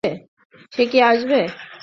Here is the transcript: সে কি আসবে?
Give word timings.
সে 0.73 0.83
কি 0.91 0.99
আসবে? 1.01 1.39